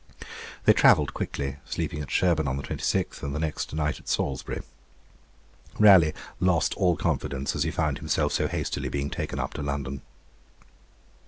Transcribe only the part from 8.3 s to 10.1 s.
so hastily being taken up to London.